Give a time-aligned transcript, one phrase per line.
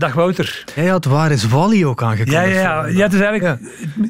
[0.00, 0.64] Dag Wouter.
[0.74, 2.36] Jij had Waar is Wally ook aangekondigd.
[2.36, 2.86] Ja, ja, ja.
[2.86, 3.60] ja het is eigenlijk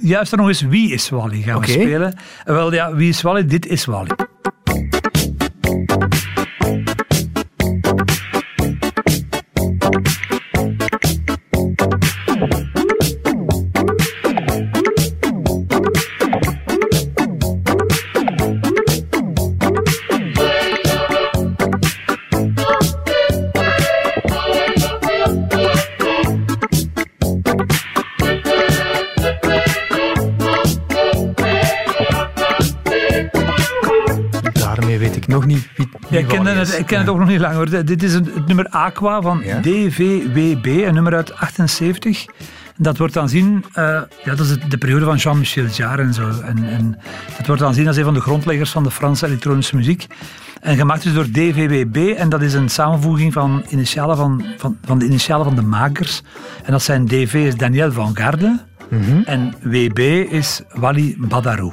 [0.02, 2.14] juist er nog eens Wie is Wally gaan we spelen.
[2.44, 3.46] En Wel ja, Wie is Wally?
[3.46, 4.10] Dit is Wally.
[36.90, 37.06] Ken, het, is.
[37.06, 37.12] ik ken het Ja.
[37.12, 37.84] ook nog niet lang hoor.
[37.84, 39.60] Dit is het nummer Aqua van Ja.
[39.60, 42.24] DVWB, een nummer uit 78.
[42.76, 43.84] Dat wordt dan zien, eh,
[44.24, 46.28] ja, dat is de periode van Jean-Michel Jarre en zo.
[46.44, 46.98] En, en
[47.36, 50.06] dat wordt dan zien als een van de grondleggers van de Franse elektronische muziek.
[50.60, 54.98] En gemaakt is door DVWB en dat is een samenvoeging van, initialen van, van, van
[54.98, 56.22] de initialen van de makers.
[56.64, 58.58] En dat zijn DV is Daniel Van Garde
[58.90, 59.20] Mhm.
[59.24, 59.98] en WB
[60.30, 61.72] is Wally Badarou.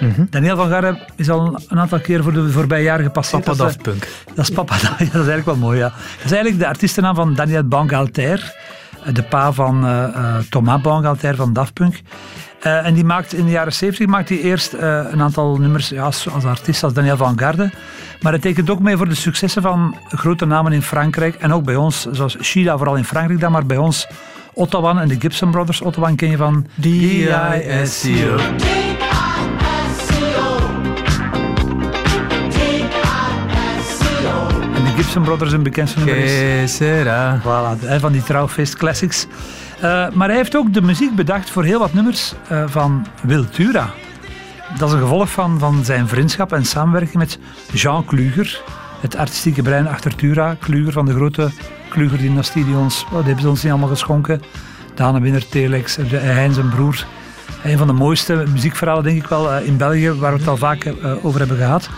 [0.00, 0.24] Mhm.
[0.30, 3.44] Daniel Van Garde is al een aantal keer voor de voorbije jaren gepasseerd.
[3.44, 4.08] Papa Dat is, Daft Punk.
[4.34, 4.74] dat is papa.
[4.82, 5.88] Ja, dat is eigenlijk wel mooi, ja.
[5.88, 8.54] Dat is eigenlijk de artiestennaam van Daniel Bangalter,
[9.12, 12.00] de pa van eh, eh, Thomas Bangalter van Daft Punk.
[12.64, 15.88] Eh, en die maakt in de jaren 70 maakt hij eerst eh, een aantal nummers
[15.88, 17.70] ja, als, als artiest, als Daniel Van Garde.
[18.20, 21.34] Maar het tekent ook mee voor de successen van grote namen in Frankrijk.
[21.34, 24.06] En ook bij ons, zoals Shida, vooral in Frankrijk dan, maar bij ons
[24.52, 25.80] Ottawan en de Gibson Brothers.
[25.80, 28.36] Ottawan ken je van D.I.S.C.O.
[34.96, 36.40] Gibson Brothers, een bekendste nummer is...
[37.40, 39.26] Voilà, van die trouwfeest classics.
[39.80, 43.48] Eh, maar hij heeft ook de muziek bedacht voor heel wat nummers eh, van Wil
[43.48, 43.90] Tura.
[44.78, 47.38] Dat is een gevolg van, van zijn vriendschap en samenwerking met
[47.72, 48.60] Jean Kluger.
[49.00, 50.56] Het artistieke brein achter Tura.
[50.60, 51.50] Kluger van de grote
[51.88, 54.42] Kluger-dynastie die ons, oh, die hebben ze ons niet allemaal geschonken.
[54.94, 57.04] Daan Winner, Telex, de- Hein zijn broer.
[57.64, 60.56] Een van de mooiste muziekverhalen denk ik wel eh, in België, waar we het al
[60.56, 61.88] vaak eh, over hebben gehad.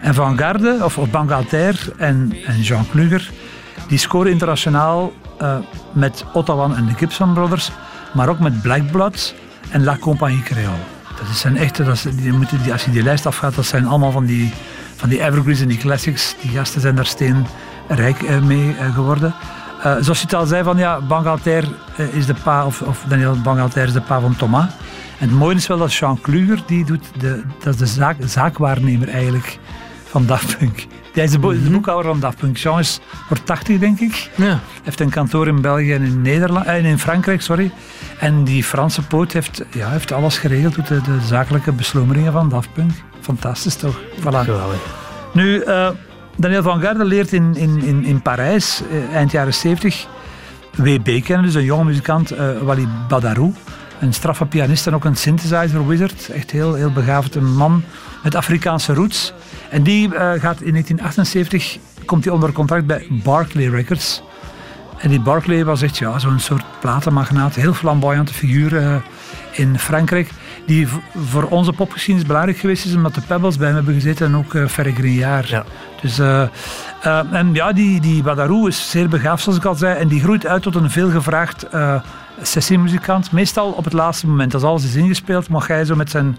[0.00, 3.30] En Van Garde, of, Bangalter en, en Jean Kluger,
[3.88, 5.56] die scoren internationaal eh,
[5.92, 7.70] met Ottawa en de Gibson Brothers,
[8.12, 9.34] maar ook met Black Blood
[9.70, 10.76] en La Compagnie Creole.
[11.16, 14.10] Dat zijn echte, dat die moeten, die, als je die lijst afgaat, dat zijn allemaal
[14.10, 14.52] van die,
[14.96, 16.34] van die evergreens en die classics.
[16.40, 19.34] Die gasten zijn daar steenrijk eh, mee eh, geworden.
[19.82, 21.68] Zoals je het al zei, van, ja, Bangalter
[22.12, 24.64] is de pa, of, of Daniel Bangalter is de pa van Thomas.
[25.22, 28.16] En het mooie is wel dat Jean Kluger, die doet de, dat is de zaak,
[28.26, 29.58] zaakwaarnemer eigenlijk
[30.04, 30.86] van Daft Punk.
[31.12, 32.56] Hij is de, bo- de boekhouder van Daft Punk.
[32.56, 34.30] Jean is voor 80, denk ik.
[34.36, 34.58] Ja.
[34.82, 37.42] heeft een kantoor in België en in, Nederland, eh, in Frankrijk.
[37.42, 37.70] Sorry.
[38.18, 40.74] En die Franse poot heeft, ja, heeft alles geregeld.
[40.74, 42.90] Doet de, de zakelijke beslomeringen van Daft Punk.
[43.20, 44.00] Fantastisch toch?
[44.20, 44.22] Voilà.
[44.44, 44.80] Geweldig.
[45.32, 45.88] Nu, eh,
[46.36, 50.06] Daniel van Garde leert in, in, in, in Parijs, eh, eind jaren 70,
[50.76, 53.52] WB kennen, dus een jonge muzikant, eh Wally Badarou.
[54.02, 56.28] Een straffe pianist en ook een synthesizer wizard.
[56.28, 57.84] Echt heel, heel begaafd, een man
[58.22, 59.32] met Afrikaanse roots.
[59.70, 64.22] En die eh, gaat in 1978, komt hij onder contract bij Barclay Records.
[64.98, 68.96] En die Barclay was echt ja, zo'n soort platenmagnaat, heel flamboyante figuur eh,
[69.52, 70.30] in Frankrijk.
[70.66, 74.36] Die voor onze popgeschiedenis belangrijk geweest is, omdat de Pebbles bij hem hebben gezeten en
[74.36, 75.48] ook uh, Ferre Grignard.
[75.48, 75.64] Ja.
[76.00, 76.42] Dus, eh,
[77.02, 79.98] eh, en ja, die, die Badarou is zeer begaafd, zoals ik al zei.
[79.98, 82.00] En die groeit uit tot een veelgevraagd eh
[82.42, 83.32] sessiemuzikant.
[83.32, 84.54] Meestal op het laatste moment.
[84.54, 86.38] Als alles is ingespeeld, mag hij zo met zijn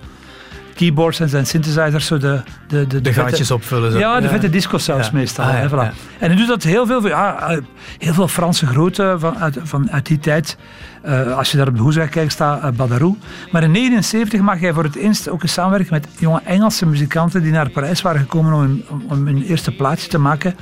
[0.74, 3.92] keyboards en zijn synthesizers zo de, de, de, De vette- gaatjes opvullen.
[3.92, 3.98] Zo.
[3.98, 5.12] ja, de vette disco saus Ja.
[5.14, 5.46] meestal.
[5.46, 5.94] Ah, hè, voilà.
[6.20, 7.58] En hij doet dat heel veel, ja, eh,
[7.98, 10.58] heel veel Franse groten van, uit, van, uit die tijd.
[11.02, 13.18] Eh, als je daar op de hoezak kijkt, staat uh, Badarou.
[13.52, 17.42] Maar in 1979 mag hij voor het eerst ook een samenwerking met jonge Engelse muzikanten
[17.44, 20.56] die naar Parijs waren gekomen om een, om, een eerste plaatje te maken.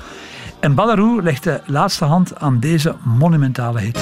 [0.59, 3.99] En Badarou legt de laatste hand aan deze monumentale hit.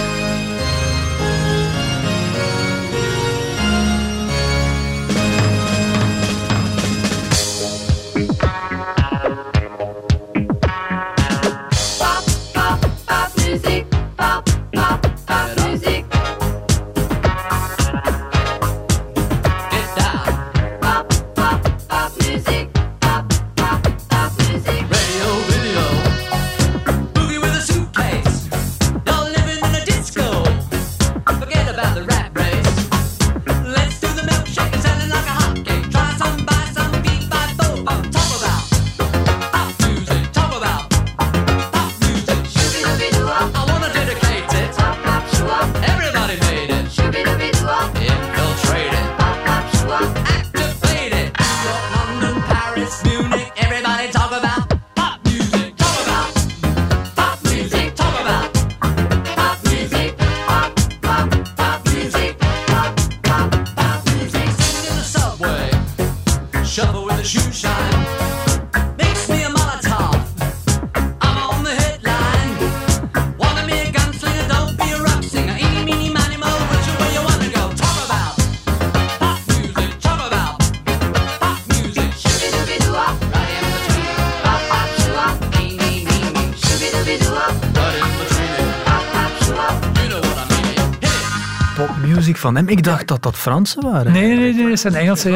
[92.20, 92.68] Muziek van hem.
[92.68, 94.12] Ik dacht dat dat Fransen waren.
[94.12, 95.30] Nee, nee, nee, dat zijn Engelse.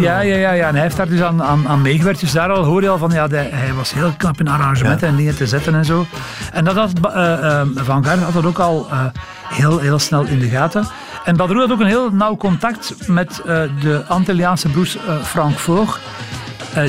[0.00, 0.68] Ja, ja, ja, ja.
[0.68, 2.20] En hij heeft daar dus aan, aan, aan meegewerkt.
[2.20, 5.16] Dus daar al hoor je al van, ja, hij was heel knap in arrangementen en
[5.16, 6.06] dingen te zetten en zo.
[6.52, 9.04] En dat had eh, eh, Van Gaarde had dat ook al eh,
[9.48, 10.86] heel, heel snel in de gaten.
[11.24, 13.40] En Badrou had ook een heel nauw contact met
[13.80, 16.00] de Antilliaanse broers Frank Voog.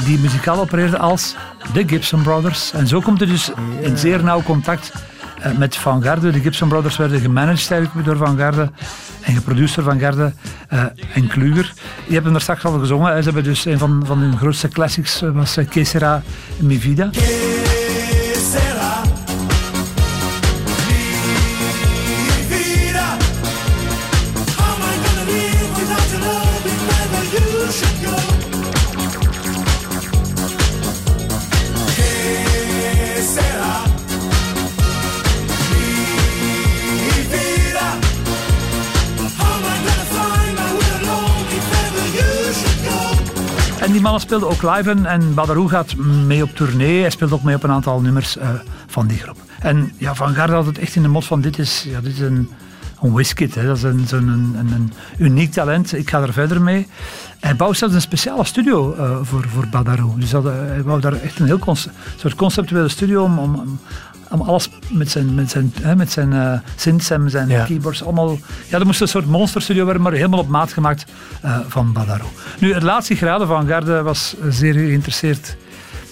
[0.05, 1.35] die muzikaal opereerden als
[1.73, 2.71] de Gibson Brothers.
[2.71, 3.51] En zo komt er dus
[3.81, 4.91] in zeer nauw contact
[5.57, 6.31] met Van Garde.
[6.31, 8.71] De Gibson Brothers werden gemanaged eigenlijk door Van Garde
[9.21, 10.33] en geproduceerd Van Garde
[10.67, 11.73] eh, en Kluger.
[12.05, 13.17] Je hebt hem daar straks al gezongen.
[13.17, 16.21] Ze hebben dus een van, van hun grootste classics eh, was Kesera
[16.59, 16.79] Mi
[44.43, 45.95] Ook live en, Badarou gaat
[46.25, 47.01] mee op tournee.
[47.01, 48.49] Hij speelt ook mee op een aantal nummers eh,
[48.87, 49.37] van die groep.
[49.59, 52.13] En ja, Van Garde had het echt in de mot van dit is, ja, dit
[52.13, 52.49] is een,
[53.01, 53.55] een whiskit.
[53.55, 53.65] Hè.
[53.65, 55.93] Dat is een, zo'n een, een, uniek talent.
[55.93, 56.87] Ik ga er verder mee.
[57.39, 60.19] Hij bouwt zelfs een speciale studio eh, voor, voor Badarou.
[60.19, 61.75] Dus dat, eh, hij bouwt daar echt een heel
[62.15, 63.79] soort conceptuele studio om, om
[64.29, 67.63] alles met zijn, met zijn, hè, met zijn eh, synths en zijn Ja.
[67.65, 68.37] keyboards allemaal...
[68.67, 71.05] Ja, dat moest een soort monsterstudio worden, maar helemaal op maat gemaakt
[71.41, 72.29] eh, van Badarou.
[72.59, 75.57] Nu, het laatste graden van Garde was zeer geïnteresseerd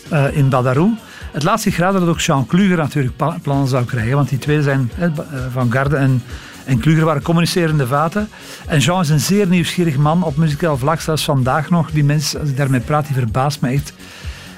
[0.10, 0.90] eh, in Badarou.
[1.32, 4.92] Het laatste graden dat ook Jean Kluger natuurlijk plannen zou krijgen, want die twee zijn
[4.96, 5.10] hè,
[5.52, 6.24] Van Garde en,
[6.66, 8.30] en Kluger waren communicerende vaten.
[8.68, 11.92] En Jean is een zeer nieuwsgierig man op muzikaal vlak, zelfs vandaag nog.
[11.92, 13.94] Die mensen, als ik daarmee praat, die verbaast me echt.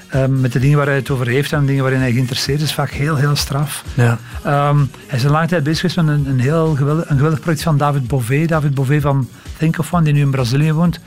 [0.08, 2.60] Eh, met de dingen waar hij het over heeft en de dingen waarin hij geïnteresseerd
[2.60, 3.84] is, vaak heel, heel straf.
[3.94, 4.18] Ja.
[4.44, 7.40] Ehm, hij is een lange tijd bezig geweest met een, een heel geweldig, een geweldig
[7.40, 8.46] project van David Bové.
[8.46, 9.28] David Bové van
[9.58, 11.00] Think of One, die nu in Brazilië woont.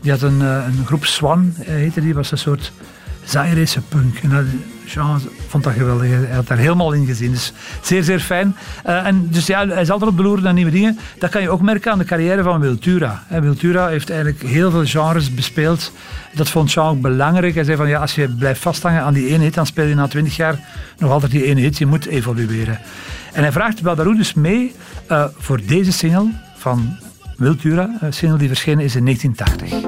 [0.00, 2.72] Die had een, eh, een groep Swan, eh, heette die, was een soort
[3.26, 4.18] Zairese punk.
[4.18, 4.44] En dat,
[4.84, 6.08] Jean vond dat geweldig.
[6.08, 7.30] Hij had daar helemaal in gezien.
[7.30, 7.52] Dus
[7.82, 8.56] zeer, zeer fijn.
[8.84, 10.98] Eh, en dus ja, hij is altijd op de loer naar nieuwe dingen.
[11.18, 13.22] Dat kan je ook merken aan de carrière van Wiltura.
[13.28, 15.92] Wiltura heeft eigenlijk heel veel genres bespeeld.
[16.34, 17.54] Dat vond Jean ook belangrijk.
[17.54, 19.94] Hij zei van ja, als je blijft vasthangen aan die ene hit, dan speel je
[19.94, 20.58] na twintig jaar
[20.98, 21.78] nog altijd die ene hit.
[21.78, 22.78] Je moet evolueren.
[23.32, 24.74] En hij vraagt Badarou dus mee
[25.06, 26.96] eh, voor deze single van
[27.36, 27.96] Wiltura.
[28.00, 29.85] Een single die verschenen is in 1980.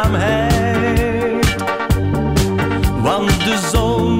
[0.00, 1.56] Eenzaamheid.
[3.02, 4.18] Want de zon,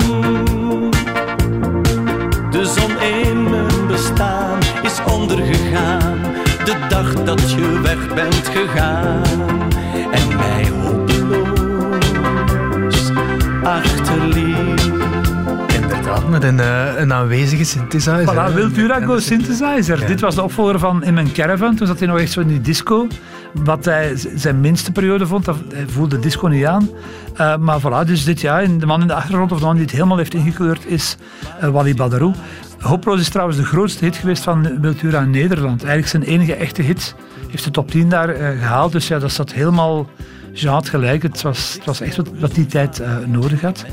[2.51, 6.19] de zon in mijn bestaan is ondergegaan.
[6.65, 9.23] De dag dat je weg bent gegaan
[10.11, 12.21] en mij hopeloos
[13.63, 14.91] achterliet.
[15.75, 18.51] Inderdaad, met een, eh, een aanwezige synthesizer.
[18.51, 18.55] Voilà.
[18.55, 20.01] Wiltura Go Synthesizer.
[20.01, 20.07] Ja.
[20.07, 21.77] Dit was de opvolger van In Mijn Caravan.
[21.77, 23.07] Toen zat hij nog echt zo in die disco.
[23.53, 25.47] Wat hij zijn minste periode vond.
[25.47, 26.89] Hij voelde disco niet aan.
[27.35, 28.79] Eh, maar voilà, dus dit jaar.
[28.79, 31.17] De man in de achtergrond, of de man die het helemaal heeft ingekleurd, is
[31.61, 32.35] eh, Wally Badarou.
[32.79, 35.85] Hopeloos is trouwens de grootste hit geweest van Wiltura in Nederland.
[35.85, 37.15] Eigenlijk zijn enige echte hit.
[37.49, 38.93] Heeft de top 10 daar eh, gehaald.
[38.93, 40.09] Dus ja, dat zat helemaal...
[40.65, 41.23] Had gelijk.
[41.23, 43.85] Het was, het was echt wat, die tijd nodig had.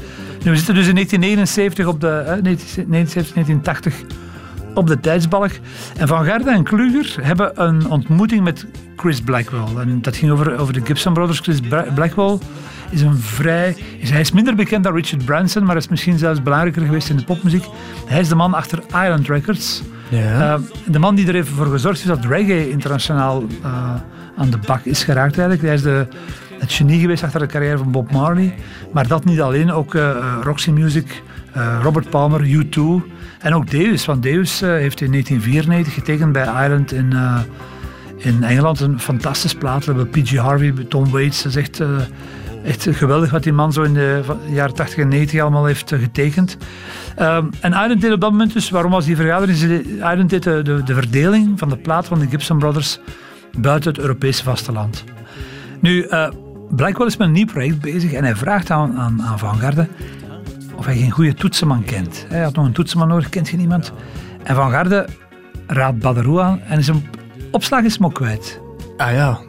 [0.43, 2.07] Nu, we zitten dus in 1979 op de...
[2.07, 4.26] eh, 1979, 1980
[4.77, 5.51] op de tijdsbalk.
[5.97, 8.65] En Van Garde en Kluger hebben een ontmoeting met
[8.95, 9.81] Chris Blackwell.
[9.81, 11.39] En dat ging over, over de Gibson Brothers.
[11.39, 11.59] Chris
[11.95, 12.37] Blackwell
[12.89, 13.75] is een vrij...
[13.99, 17.17] Is, hij is minder bekend dan Richard Branson, maar is misschien zelfs belangrijker geweest in
[17.17, 17.65] de popmuziek.
[18.05, 19.81] Hij is de man achter Island Records.
[20.09, 20.53] Ja.
[20.53, 23.95] Eh, de man die er even voor gezorgd heeft dat reggae internationaal eh,
[24.37, 25.61] aan de bak is geraakt eigenlijk.
[25.61, 26.07] Hij is de,
[26.59, 28.55] het genie geweest achter de carrière van Bob Marley.
[28.93, 31.23] Maar dat niet alleen, ook eh, Roxy Music,
[31.57, 32.81] eh, Robert Palmer, U2
[33.39, 34.05] en ook Deus.
[34.05, 37.39] Want Deus eh, heeft in 1994 getekend bij Island in, eh,
[38.17, 38.79] in Engeland.
[38.79, 39.85] Een fantastisch plaat.
[39.85, 40.35] We hebben P.G.
[40.35, 41.43] Harvey, Tom Waits.
[41.43, 41.83] Dat is echt,
[42.63, 46.57] echt geweldig wat die man zo in de jaren 80 en 90 allemaal heeft getekend.
[47.15, 49.57] Ehm, en Island deed op dat moment dus, waarom was die vergadering?
[49.83, 52.99] Island deed de, de, de verdeling van de plaat van de Gibson Brothers
[53.57, 55.03] buiten het Europese vasteland.
[55.79, 56.07] Nu,
[56.69, 59.87] blijkbaar is met een nieuw project bezig en hij vraagt aan, aan, aan Van Garde
[60.77, 62.25] of hij geen goede toetsenman kent.
[62.29, 63.93] Hij had nog een toetsenman nodig, kent je niemand?
[64.43, 65.07] En Van Garde
[65.67, 67.09] raadt Badarou aan en zijn
[67.51, 68.59] opslag is hem ook kwijt.
[68.97, 69.39] Ah ja,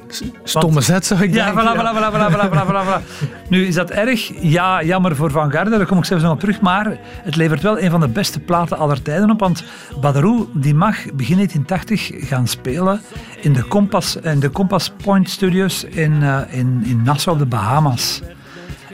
[0.45, 1.65] stomme zet zou ik Ja, denken.
[1.65, 3.49] voilà, voilà, voilà, voilà, voilà, voilà, voilà, voilà.
[3.49, 4.33] Nu, is dat erg?
[4.43, 6.61] Ja, jammer voor Van Garde, daar kom ik zelfs nog op terug.
[6.61, 9.41] Maar het levert wel een van de beste platen aller tijden op.
[9.41, 9.65] Want
[10.01, 13.01] Badarou die mag begin 1980 gaan spelen
[13.41, 18.23] in de Compass, in de Compass Point Studios in, eh, in, in Nassau, de Bahamas.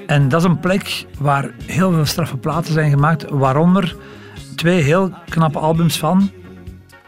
[0.07, 3.25] En dat is een plek waar heel veel straffe platen zijn gemaakt.
[3.31, 3.97] Waaronder
[4.57, 6.31] twee heel knappe albums van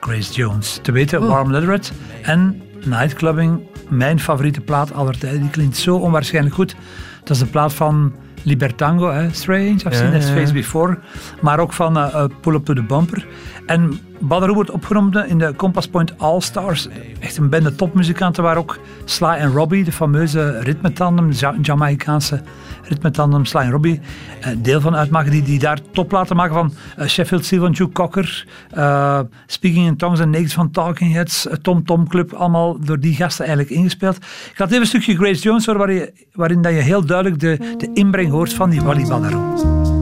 [0.00, 0.78] Grace Jones.
[0.82, 3.60] Te weten Warm Leatherette en Nightclubbing.
[3.88, 5.40] Mijn favoriete plaat aller tijden.
[5.40, 6.76] Die klinkt zo onwaarschijnlijk goed.
[7.18, 8.12] Dat is de plaat van
[8.42, 9.32] Libertango, hè?
[9.32, 10.40] Strange, I've seen Ja, this ja, ja.
[10.40, 10.98] face before.
[11.40, 13.26] Maar ook van eh, eh, Pull Up to the Bumper.
[13.66, 16.88] En Badarou wordt opgenomen in de Compass Point All Stars.
[17.18, 22.42] Echt een bende topmuzikanten waar ook Sly en Robbie, de fameuze ritmetandem, de Ja- Jamaicaanse
[22.82, 24.00] ritmetandem Sly en Robbie,
[24.40, 25.30] eh, deel van uitmaken.
[25.30, 29.86] Die, die daar top laten maken van eh, Sheffield Steel van Joe Cocker, eh, Speaking
[29.86, 33.76] in Tongues en Naked van Talking Heads, Tom Tom Club, allemaal door die gasten eigenlijk
[33.76, 34.16] ingespeeld.
[34.16, 37.74] Ik had even een stukje Grace Jones horen, waar waarin dat je heel duidelijk de,
[37.76, 39.95] de inbreng hoort van die Wally Badarou.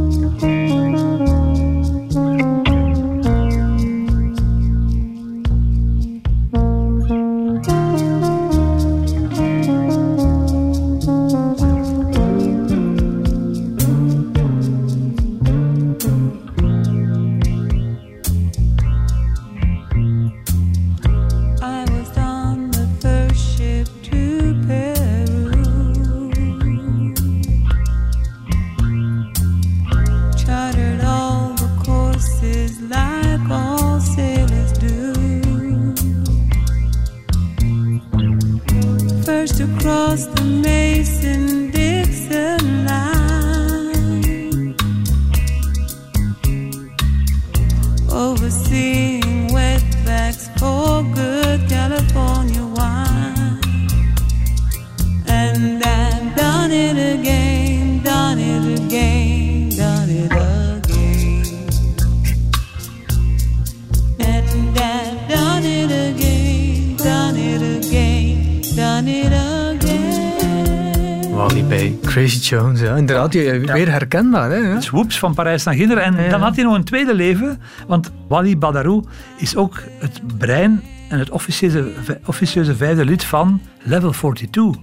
[72.29, 72.95] Crazy Jones, ja.
[72.97, 74.57] Inderdaad, je- weer herkenbaar, hè.
[74.57, 74.75] ja.
[74.75, 75.99] Dus woeps, van Parijs naar Ginder.
[75.99, 79.05] En dan had hij nog een tweede leven, want Wally Badarou
[79.37, 81.93] is ook het brein en het officieuze,
[82.25, 84.83] officieuze vijfde lid van Level 42.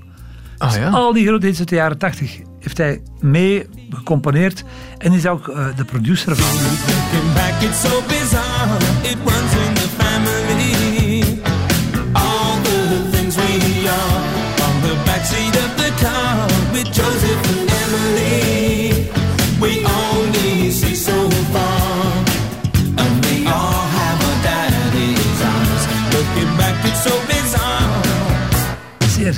[0.58, 0.90] Ah ja.
[0.90, 4.64] Al die grote hits uit de jaren 80 heeft hij mee gecomponeerd
[4.98, 6.60] en is ook eh, de producer van.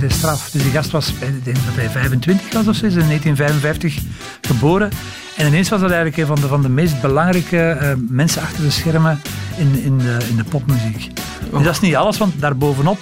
[0.10, 0.50] Straf.
[0.51, 4.00] Dus die gast was, ik denk dat hij 25 was of zo, is in 1955
[4.41, 4.91] geboren.
[5.38, 8.63] En ineens was dat eigenlijk een van de, van de meest belangrijke eh, mensen achter
[8.63, 9.22] de schermen
[9.57, 11.12] in, in, de, in de popmuziek.
[11.51, 13.00] Nu, dat is niet alles, want daarbovenop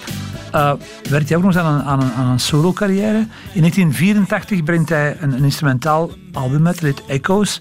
[0.50, 0.72] eh
[1.10, 3.18] werkt hij ook nog eens aan een, aan een, aan een solo-carrière.
[3.52, 7.60] In 1984 brengt hij een, een instrumentaal album uit, dat heet Echoes.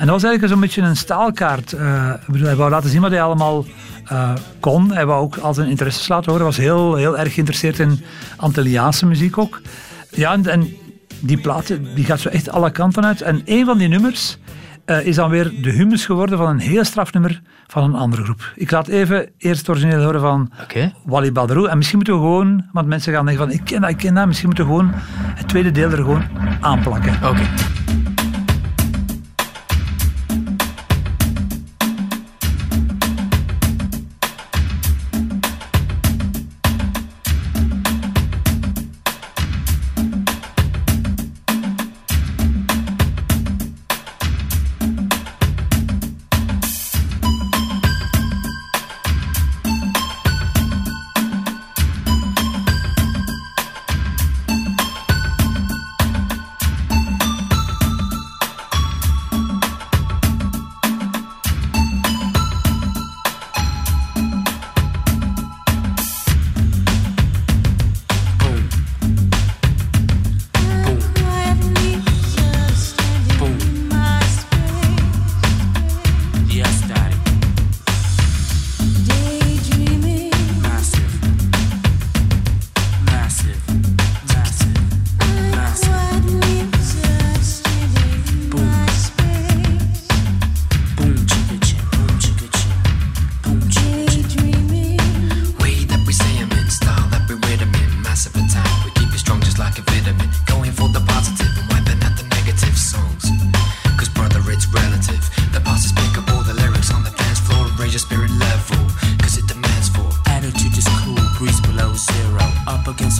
[0.00, 1.72] En dat was eigenlijk zo'n beetje een staalkaart.
[1.72, 3.64] Ik bedoel, hij wou laten zien wat hij allemaal
[4.10, 4.92] eh, kon.
[4.92, 6.46] Hij wou ook al zijn interesses laten horen.
[6.46, 8.04] Hij was heel, heel erg geïnteresseerd in
[8.36, 9.60] Antilliaanse muziek ook.
[10.10, 10.68] Ja, en, en
[11.20, 13.22] die plaat die gaat zo echt alle kanten uit.
[13.22, 14.38] En een van die nummers
[14.84, 18.52] eh, is dan weer de humus geworden van een heel strafnummer van een andere groep.
[18.54, 20.92] Ik laat even eerst het origineel horen van Oké.
[21.04, 21.68] Wally Badarou.
[21.68, 24.14] En misschien moeten we gewoon, want mensen gaan denken van ik ken dat, ik ken
[24.14, 24.26] dat.
[24.26, 24.90] Misschien moeten we gewoon
[25.34, 26.24] het tweede deel er gewoon
[26.60, 27.14] aanplakken.
[27.28, 27.42] Oké.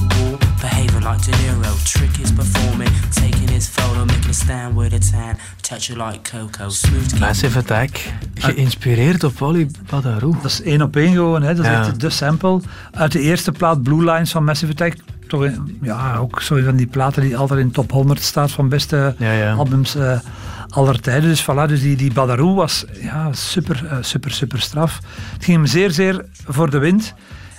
[0.08, 1.74] Wall, behavior like De Niro.
[1.84, 5.36] Trick is performing, taking his photo, making a stand with a tan.
[5.60, 10.34] Touch you like Coco, smooth to Massive Attack, geïnspireerd op Wally Badarou.
[10.42, 11.42] Dat is één op één gewoon.
[11.42, 11.54] Hè.
[11.54, 11.80] Dat is Ja.
[11.80, 12.60] echt de sample.
[12.92, 14.94] Uit de eerste plaat Blue Lines van Massive Attack.
[15.28, 15.48] Toch
[15.82, 19.32] ja, ook zo van die platen die altijd in top 100 staat van beste Ja,
[19.32, 19.52] ja.
[19.52, 20.18] albums eh,
[20.68, 21.28] aller tijden.
[21.28, 25.00] Dus voilà, dus die, die Badarou was ja, super, eh, super, super straf.
[25.32, 27.14] Het ging hem zeer, zeer voor de wind.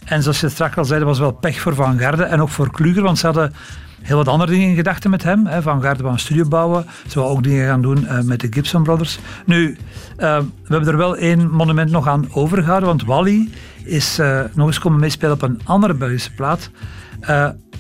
[0.05, 2.49] En zoals je straks al zei, dat was wel pech voor Van Garde en ook
[2.49, 3.53] voor Kluger, want ze hadden
[4.01, 5.47] heel wat andere dingen in gedachten met hem.
[5.61, 6.85] Van Garde wou een studio bouwen.
[7.07, 9.19] Ze wou ook dingen gaan doen eh, met de Gibson Brothers.
[9.45, 9.77] Nu,
[10.17, 13.49] eh, we hebben er wel één monument nog aan overgehouden, want Wally
[13.83, 16.69] is eh, nog eens komen meespelen op een andere Belgische plaat.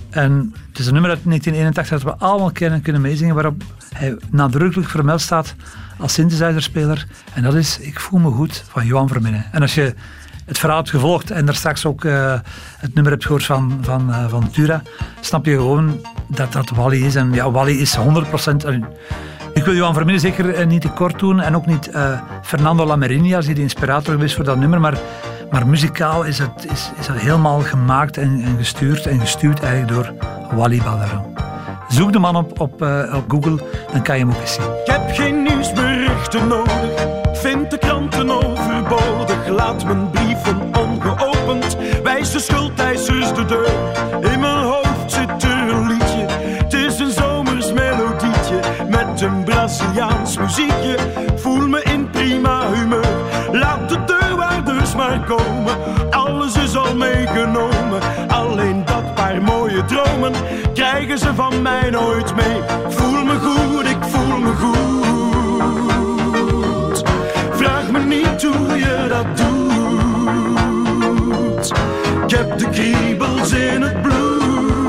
[0.09, 4.17] En het is een nummer uit 1981 dat we allemaal kennen kunnen meezingen, waarop hij
[4.29, 5.55] nadrukkelijk vermeld staat
[5.97, 7.07] als synthesizerspeler.
[7.33, 9.45] En dat is Ik voel me goed van Johan Verminnen.
[9.51, 9.93] En als je
[10.45, 12.33] het verhaal hebt gevolgd en daar straks ook eh,
[12.77, 14.81] het nummer hebt gehoord van, van, eh, van Tura,
[15.19, 17.15] snap je gewoon dat dat Wally is.
[17.15, 18.65] En ja, Wally is 100%.
[18.65, 18.85] en
[19.53, 21.89] ik wil Johan Verminnen zeker eh, niet tekort doen en ook niet
[22.43, 24.97] Fernando Lamerinia, als die de inspirator geweest voor dat nummer, maar,
[25.51, 29.93] maar muzikaal is het, is, is het helemaal gemaakt en, en gestuurd en gestuurd eigenlijk
[29.93, 30.13] door
[30.57, 31.21] Wally Badarou.
[31.87, 32.81] Zoek de man op, op,
[33.13, 34.63] op Google, dan kan je hem ook eens zien.
[34.63, 39.47] Ik heb geen nieuwsberichten nodig, vind de kranten overbodig.
[39.47, 43.71] Laat mijn brieven ongeopend, wijs de schuldeisers de deur.
[44.31, 46.25] In mijn hoofd zit een liedje,
[46.63, 48.59] het is een zomers melodietje.
[48.89, 50.97] Met een Braziliaans muziekje,
[51.35, 53.05] voel me in prima humeur.
[53.51, 55.75] Laat de deurwaarders maar komen,
[56.09, 58.01] alles is al meegenomen.
[58.27, 60.33] Alleen dat paar mooie dromen,
[60.73, 62.61] krijgen ze van mij nooit mee.
[62.87, 64.81] Voel me goed, ik voel me goed.
[67.51, 70.10] Vraag me niet hoe je dat doet.
[72.23, 74.80] Ik heb de kriebels in het bloed.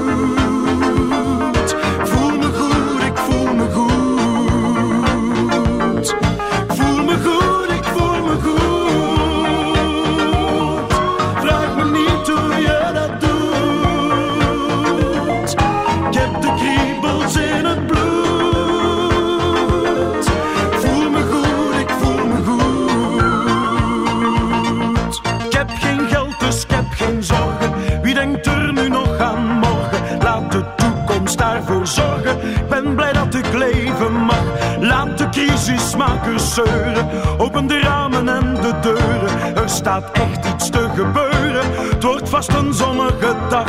[35.62, 37.08] De crisismakers zeuren.
[37.38, 39.56] Open de ramen en de deuren.
[39.56, 41.90] Er staat echt iets te gebeuren.
[41.90, 43.66] Het wordt vast een zonnige dag.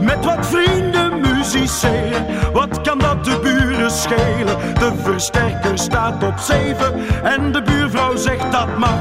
[0.00, 2.26] Met wat vrienden musiceren.
[2.52, 4.56] Wat kan dat de buren schelen?
[4.74, 6.92] De versterker staat op zeven.
[7.22, 8.96] En de buurvrouw zegt dat mag.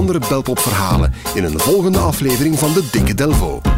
[0.00, 3.69] Andere Belpop-verhalen in een volgende aflevering van de Dikke Delvo.